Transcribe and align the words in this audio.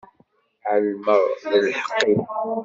Ɛelmeɣ 0.73 1.21
d 1.51 1.53
lḥeqq-ik. 1.65 2.23